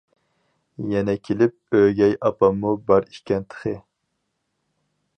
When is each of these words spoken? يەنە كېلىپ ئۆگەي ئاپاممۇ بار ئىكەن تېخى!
يەنە 0.93 1.15
كېلىپ 1.29 1.77
ئۆگەي 1.81 2.17
ئاپاممۇ 2.29 2.75
بار 2.91 3.09
ئىكەن 3.13 3.49
تېخى! 3.55 3.79